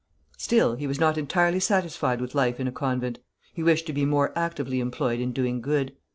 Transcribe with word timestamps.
Still, 0.39 0.73
he 0.77 0.87
was 0.87 0.99
not 0.99 1.15
entirely 1.15 1.59
satisfied 1.59 2.21
with 2.21 2.33
life 2.33 2.59
in 2.59 2.67
a 2.67 2.71
convent; 2.71 3.19
he 3.53 3.61
wished 3.61 3.85
to 3.85 3.93
be 3.93 4.03
more 4.03 4.33
actively 4.35 4.79
employed 4.79 5.19
in 5.19 5.31
doing 5.31 5.61
good. 5.61 5.95